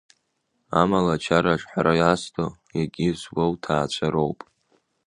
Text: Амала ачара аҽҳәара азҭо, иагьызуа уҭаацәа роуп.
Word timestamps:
Амала 0.81 1.13
ачара 1.17 1.51
аҽҳәара 1.53 1.93
азҭо, 2.11 2.45
иагьызуа 2.77 3.45
уҭаацәа 3.51 4.07
роуп. 4.13 4.39